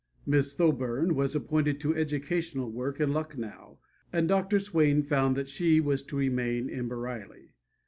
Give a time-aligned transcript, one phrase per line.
[0.25, 3.77] Miss Thoburn was appointed to educational work in Lucknow,
[4.11, 4.57] and Dr.
[4.57, 7.53] Swain found that she was to remain in Bareilly.